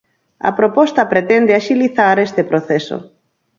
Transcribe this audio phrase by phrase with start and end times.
[0.49, 2.97] A proposta pretende axilizar este proceso.